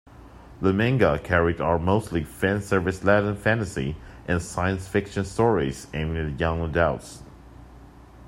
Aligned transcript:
The 0.61 0.73
manga 0.73 1.19
carried 1.23 1.61
are 1.61 1.77
mostly 1.77 2.23
fanservice-laden 2.23 3.35
fantasy 3.35 3.97
and 4.27 4.41
science-fiction 4.41 5.25
stories 5.25 5.85
aimed 5.93 6.17
at 6.17 6.39
young 6.39 6.63
adults. 6.63 7.21